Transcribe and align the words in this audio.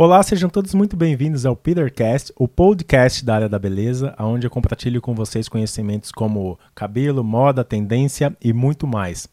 Olá, 0.00 0.22
sejam 0.22 0.48
todos 0.48 0.74
muito 0.74 0.96
bem-vindos 0.96 1.44
ao 1.44 1.56
Petercast, 1.56 2.32
o 2.36 2.46
podcast 2.46 3.24
da 3.24 3.34
área 3.34 3.48
da 3.48 3.58
beleza, 3.58 4.14
onde 4.16 4.46
eu 4.46 4.50
compartilho 4.50 5.02
com 5.02 5.12
vocês 5.12 5.48
conhecimentos 5.48 6.12
como 6.12 6.56
cabelo, 6.72 7.24
moda, 7.24 7.64
tendência 7.64 8.32
e 8.40 8.52
muito 8.52 8.86
mais. 8.86 9.28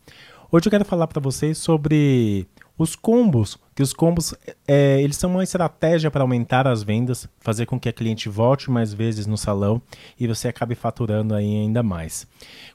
Hoje 0.51 0.65
eu 0.65 0.71
quero 0.71 0.83
falar 0.83 1.05
para 1.05 1.21
vocês 1.21 1.59
sobre 1.59 2.47
os 2.75 2.95
combos, 2.95 3.59
que 3.75 3.83
os 3.83 3.93
combos 3.93 4.33
é, 4.67 4.99
eles 5.03 5.17
são 5.17 5.29
uma 5.29 5.43
estratégia 5.43 6.09
para 6.09 6.23
aumentar 6.23 6.67
as 6.67 6.81
vendas, 6.81 7.29
fazer 7.39 7.67
com 7.67 7.79
que 7.79 7.87
a 7.87 7.93
cliente 7.93 8.27
volte 8.27 8.71
mais 8.71 8.91
vezes 8.91 9.27
no 9.27 9.37
salão 9.37 9.79
e 10.19 10.25
você 10.25 10.47
acabe 10.47 10.73
faturando 10.73 11.35
ainda 11.35 11.83
mais. 11.83 12.25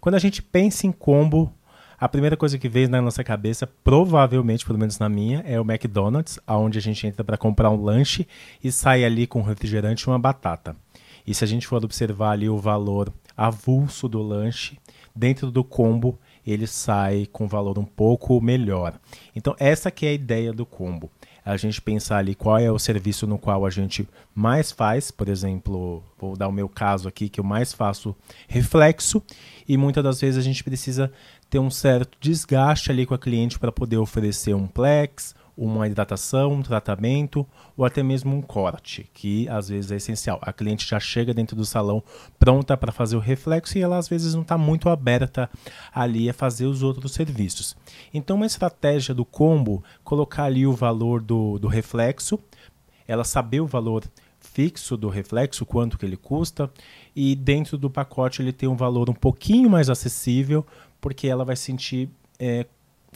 Quando 0.00 0.14
a 0.14 0.20
gente 0.20 0.40
pensa 0.40 0.86
em 0.86 0.92
combo, 0.92 1.52
a 2.00 2.08
primeira 2.08 2.34
coisa 2.34 2.56
que 2.56 2.66
vem 2.66 2.88
na 2.88 3.02
nossa 3.02 3.22
cabeça, 3.22 3.66
provavelmente, 3.84 4.64
pelo 4.64 4.78
menos 4.78 4.98
na 4.98 5.06
minha, 5.06 5.40
é 5.46 5.60
o 5.60 5.70
McDonald's, 5.70 6.40
aonde 6.46 6.78
a 6.78 6.80
gente 6.80 7.06
entra 7.06 7.22
para 7.22 7.36
comprar 7.36 7.68
um 7.70 7.82
lanche 7.82 8.26
e 8.64 8.72
sai 8.72 9.04
ali 9.04 9.26
com 9.26 9.40
um 9.40 9.44
refrigerante 9.44 10.04
e 10.04 10.06
uma 10.06 10.18
batata. 10.18 10.74
E 11.26 11.34
se 11.34 11.44
a 11.44 11.46
gente 11.46 11.66
for 11.66 11.84
observar 11.84 12.30
ali 12.30 12.48
o 12.48 12.56
valor 12.56 13.12
avulso 13.40 14.06
do 14.06 14.20
lanche, 14.20 14.78
dentro 15.16 15.50
do 15.50 15.64
combo 15.64 16.18
ele 16.46 16.66
sai 16.66 17.26
com 17.32 17.48
valor 17.48 17.78
um 17.78 17.84
pouco 17.84 18.38
melhor. 18.38 19.00
Então 19.34 19.56
essa 19.58 19.90
que 19.90 20.04
é 20.04 20.10
a 20.10 20.12
ideia 20.12 20.52
do 20.52 20.66
combo. 20.66 21.10
A 21.42 21.56
gente 21.56 21.80
pensar 21.80 22.18
ali 22.18 22.34
qual 22.34 22.58
é 22.58 22.70
o 22.70 22.78
serviço 22.78 23.26
no 23.26 23.38
qual 23.38 23.64
a 23.64 23.70
gente 23.70 24.06
mais 24.34 24.70
faz, 24.70 25.10
por 25.10 25.26
exemplo, 25.26 26.04
vou 26.18 26.36
dar 26.36 26.48
o 26.48 26.52
meu 26.52 26.68
caso 26.68 27.08
aqui 27.08 27.30
que 27.30 27.40
eu 27.40 27.44
mais 27.44 27.72
faço 27.72 28.14
reflexo 28.46 29.22
e 29.66 29.74
muitas 29.74 30.04
das 30.04 30.20
vezes 30.20 30.38
a 30.38 30.42
gente 30.42 30.62
precisa 30.62 31.10
ter 31.48 31.58
um 31.58 31.70
certo 31.70 32.18
desgaste 32.20 32.92
ali 32.92 33.06
com 33.06 33.14
a 33.14 33.18
cliente 33.18 33.58
para 33.58 33.72
poder 33.72 33.96
oferecer 33.96 34.54
um 34.54 34.66
plex, 34.66 35.34
uma 35.60 35.86
hidratação, 35.86 36.54
um 36.54 36.62
tratamento 36.62 37.46
ou 37.76 37.84
até 37.84 38.02
mesmo 38.02 38.34
um 38.34 38.40
corte, 38.40 39.10
que 39.12 39.46
às 39.50 39.68
vezes 39.68 39.92
é 39.92 39.96
essencial. 39.96 40.38
A 40.40 40.54
cliente 40.54 40.88
já 40.88 40.98
chega 40.98 41.34
dentro 41.34 41.54
do 41.54 41.66
salão 41.66 42.02
pronta 42.38 42.78
para 42.78 42.90
fazer 42.90 43.14
o 43.14 43.20
reflexo 43.20 43.76
e 43.76 43.82
ela 43.82 43.98
às 43.98 44.08
vezes 44.08 44.34
não 44.34 44.40
está 44.40 44.56
muito 44.56 44.88
aberta 44.88 45.50
ali 45.94 46.30
a 46.30 46.32
fazer 46.32 46.64
os 46.64 46.82
outros 46.82 47.12
serviços. 47.12 47.76
Então, 48.12 48.36
uma 48.36 48.46
estratégia 48.46 49.14
do 49.14 49.24
combo, 49.24 49.84
colocar 50.02 50.44
ali 50.44 50.66
o 50.66 50.72
valor 50.72 51.20
do, 51.20 51.58
do 51.58 51.68
reflexo, 51.68 52.38
ela 53.06 53.22
saber 53.22 53.60
o 53.60 53.66
valor 53.66 54.04
fixo 54.40 54.96
do 54.96 55.10
reflexo, 55.10 55.66
quanto 55.66 55.98
que 55.98 56.06
ele 56.06 56.16
custa, 56.16 56.70
e 57.14 57.36
dentro 57.36 57.76
do 57.76 57.90
pacote 57.90 58.40
ele 58.40 58.52
tem 58.52 58.66
um 58.66 58.76
valor 58.76 59.10
um 59.10 59.14
pouquinho 59.14 59.68
mais 59.68 59.90
acessível, 59.90 60.66
porque 61.02 61.28
ela 61.28 61.44
vai 61.44 61.56
sentir 61.56 62.08
é, 62.38 62.64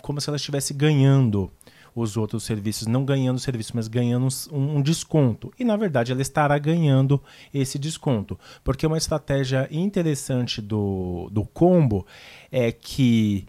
como 0.03 0.21
se 0.21 0.29
ela 0.29 0.37
estivesse 0.37 0.75
ganhando 0.75 1.51
os 1.95 2.17
outros 2.17 2.43
serviços, 2.43 2.87
não 2.87 3.05
ganhando 3.05 3.39
serviço, 3.39 3.73
mas 3.75 3.89
ganhando 3.89 4.29
um, 4.53 4.79
um, 4.79 4.83
desconto. 4.83 5.53
E 5.59 5.65
na 5.65 5.77
verdade 5.77 6.13
ela 6.13 6.23
estará 6.23 6.59
ganhando 6.59 7.23
esse 7.53 7.79
desconto. 7.79 8.39
Porque 8.63 8.87
uma 8.87 8.99
estratégia 8.99 9.69
interessante 9.71 10.61
do, 10.61 11.29
do 11.31 11.45
combo 11.45 12.07
é 12.51 12.73
que 12.73 13.47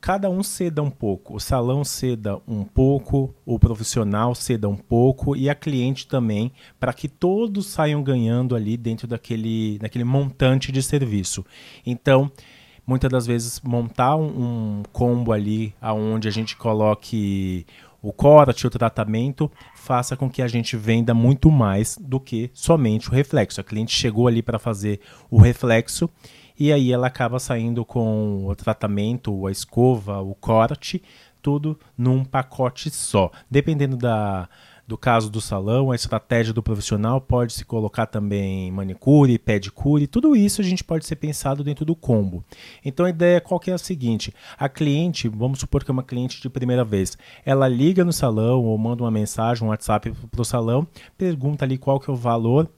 cada 0.00 0.30
um 0.30 0.42
ceda 0.42 0.82
um 0.82 0.90
pouco. 0.90 1.36
O 1.36 1.40
salão 1.40 1.84
ceda 1.84 2.40
um 2.48 2.64
pouco, 2.64 3.34
o 3.44 3.58
profissional 3.58 4.34
ceda 4.34 4.68
um 4.68 4.76
pouco 4.76 5.36
e 5.36 5.50
a 5.50 5.54
cliente 5.54 6.06
também, 6.06 6.50
para 6.78 6.92
que 6.92 7.06
todos 7.06 7.66
saiam 7.66 8.02
ganhando 8.02 8.56
ali 8.56 8.76
dentro 8.76 9.06
daquele, 9.06 9.78
daquele 9.78 10.04
montante 10.04 10.72
de 10.72 10.82
serviço. 10.82 11.44
Então, 11.84 12.32
muitas 12.90 13.08
das 13.08 13.24
vezes 13.24 13.60
montar 13.60 14.16
um, 14.16 14.24
um 14.24 14.82
combo 14.92 15.32
ali 15.32 15.72
aonde 15.80 16.26
a 16.26 16.30
gente 16.32 16.56
coloque 16.56 17.64
o 18.02 18.12
corte, 18.12 18.66
o 18.66 18.70
tratamento, 18.70 19.48
faça 19.76 20.16
com 20.16 20.28
que 20.28 20.42
a 20.42 20.48
gente 20.48 20.76
venda 20.76 21.14
muito 21.14 21.52
mais 21.52 21.96
do 22.00 22.18
que 22.18 22.50
somente 22.52 23.08
o 23.08 23.12
reflexo. 23.12 23.60
A 23.60 23.64
cliente 23.64 23.94
chegou 23.94 24.26
ali 24.26 24.42
para 24.42 24.58
fazer 24.58 24.98
o 25.30 25.38
reflexo 25.38 26.10
e 26.58 26.72
aí 26.72 26.92
ela 26.92 27.06
acaba 27.06 27.38
saindo 27.38 27.84
com 27.84 28.44
o 28.44 28.56
tratamento, 28.56 29.46
a 29.46 29.52
escova, 29.52 30.20
o 30.20 30.34
corte, 30.34 31.00
tudo 31.40 31.78
num 31.96 32.24
pacote 32.24 32.90
só. 32.90 33.30
Dependendo 33.48 33.96
da, 33.96 34.48
do 34.90 34.98
caso 34.98 35.30
do 35.30 35.40
salão, 35.40 35.92
a 35.92 35.94
estratégia 35.94 36.52
do 36.52 36.60
profissional 36.60 37.20
pode 37.20 37.52
se 37.52 37.64
colocar 37.64 38.06
também 38.06 38.72
manicure, 38.72 39.38
pedicure, 39.38 40.08
tudo 40.08 40.34
isso 40.34 40.60
a 40.60 40.64
gente 40.64 40.82
pode 40.82 41.06
ser 41.06 41.14
pensado 41.14 41.62
dentro 41.62 41.84
do 41.84 41.94
combo. 41.94 42.42
Então 42.84 43.06
a 43.06 43.10
ideia 43.10 43.40
qual 43.40 43.60
que 43.60 43.70
é 43.70 43.74
a 43.74 43.78
seguinte: 43.78 44.34
a 44.58 44.68
cliente, 44.68 45.28
vamos 45.28 45.60
supor 45.60 45.84
que 45.84 45.92
é 45.92 45.94
uma 45.94 46.02
cliente 46.02 46.42
de 46.42 46.50
primeira 46.50 46.84
vez, 46.84 47.16
ela 47.46 47.68
liga 47.68 48.04
no 48.04 48.12
salão 48.12 48.64
ou 48.64 48.76
manda 48.76 49.04
uma 49.04 49.12
mensagem, 49.12 49.64
um 49.64 49.70
WhatsApp 49.70 50.12
para 50.28 50.42
o 50.42 50.44
salão, 50.44 50.84
pergunta 51.16 51.64
ali 51.64 51.78
qual 51.78 52.00
que 52.00 52.10
é 52.10 52.12
o 52.12 52.16
valor 52.16 52.68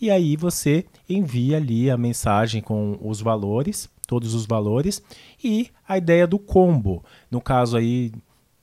e 0.00 0.10
aí 0.10 0.36
você 0.36 0.86
envia 1.06 1.58
ali 1.58 1.90
a 1.90 1.98
mensagem 1.98 2.62
com 2.62 2.98
os 3.02 3.20
valores, 3.20 3.90
todos 4.06 4.32
os 4.32 4.46
valores 4.46 5.02
e 5.44 5.68
a 5.86 5.98
ideia 5.98 6.26
do 6.26 6.38
combo. 6.38 7.04
No 7.30 7.42
caso 7.42 7.76
aí 7.76 8.10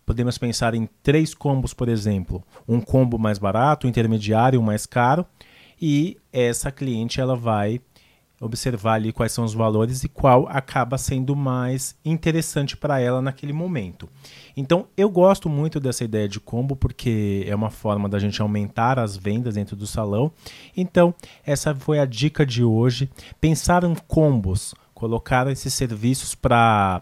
Podemos 0.06 0.38
pensar 0.38 0.76
em 0.76 0.88
três 1.02 1.34
combos, 1.34 1.74
por 1.74 1.90
exemplo, 1.90 2.44
um 2.68 2.80
combo 2.80 3.18
mais 3.18 3.40
barato, 3.40 3.88
um 3.88 3.90
intermediário, 3.90 4.60
um 4.60 4.64
mais 4.64 4.86
caro, 4.86 5.26
e 5.82 6.18
essa 6.32 6.72
cliente 6.72 7.20
ela 7.20 7.36
vai 7.36 7.82
observar 8.40 8.96
ali 8.96 9.12
quais 9.12 9.32
são 9.32 9.46
os 9.46 9.54
valores 9.54 10.04
e 10.04 10.10
qual 10.10 10.48
acaba 10.50 10.98
sendo 10.98 11.36
mais 11.36 11.96
interessante 12.04 12.76
para 12.76 13.00
ela 13.00 13.22
naquele 13.22 13.54
momento. 13.54 14.10
Então, 14.56 14.88
eu 14.96 15.10
gosto 15.10 15.50
muito 15.50 15.80
dessa 15.80 16.04
ideia 16.04 16.28
de 16.28 16.40
combo 16.40 16.76
porque 16.76 17.46
é 17.48 17.56
uma 17.56 17.70
forma 17.70 18.10
da 18.10 18.20
gente 18.20 18.42
aumentar 18.42 19.00
as 19.00 19.16
vendas 19.16 19.56
dentro 19.56 19.76
do 19.76 19.88
salão. 19.88 20.32
Então, 20.76 21.14
essa 21.46 21.74
foi 21.74 22.00
a 22.00 22.06
dica 22.06 22.46
de 22.46 22.64
hoje. 22.64 23.10
Pensar 23.40 23.84
em 23.84 23.96
combos, 24.08 24.76
colocar 24.94 25.48
esses 25.48 25.74
serviços 25.74 26.36
para 26.36 27.02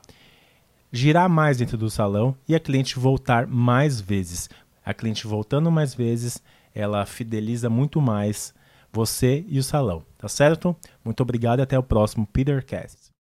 girar 0.96 1.28
mais 1.28 1.58
dentro 1.58 1.76
do 1.76 1.90
salão 1.90 2.38
e 2.48 2.54
a 2.54 2.60
cliente 2.60 3.00
voltar 3.00 3.48
mais 3.48 4.00
vezes. 4.00 4.48
A 4.86 4.94
cliente 4.94 5.26
voltando 5.26 5.72
mais 5.72 5.96
vezes, 5.96 6.40
ela 6.74 7.04
fideliza 7.04 7.68
muito 7.68 8.00
mais 8.00 8.54
você 8.92 9.44
e 9.48 9.58
o 9.58 9.64
salão, 9.64 10.04
tá 10.20 10.28
certo? 10.28 10.76
Muito 11.04 11.22
obrigado 11.22 11.60
e 11.60 11.62
até 11.64 11.80
o 11.80 11.84
próximo 11.84 12.28
Petercast. 12.28 13.03